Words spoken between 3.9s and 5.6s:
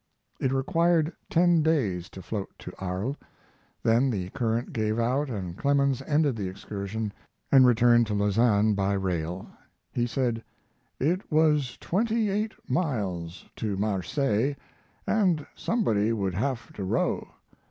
the current gave out and